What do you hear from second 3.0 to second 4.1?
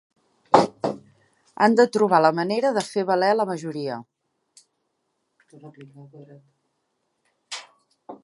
valer la majoria.